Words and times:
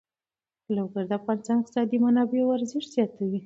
لوگر 0.75 1.03
د 1.09 1.11
افغانستان 1.19 1.55
د 1.57 1.59
اقتصادي 1.61 1.97
منابعو 2.05 2.53
ارزښت 2.57 2.89
زیاتوي. 2.95 3.39